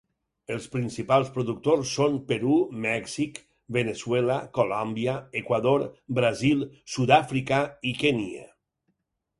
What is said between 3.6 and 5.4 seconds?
Veneçuela, Colòmbia,